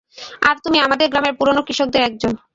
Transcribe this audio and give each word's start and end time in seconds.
আর 0.41 0.55
তুমি 0.63 0.77
আমাদের 0.79 1.07
গ্রামের 1.11 1.37
পুরোনো 1.39 1.61
কৃষকদের 1.67 2.01
একজন। 2.03 2.33